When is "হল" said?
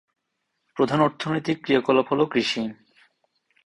2.11-2.21